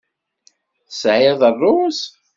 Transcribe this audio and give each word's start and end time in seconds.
Tesɛiḍ 0.87 1.39
ṛṛuz? 1.53 1.99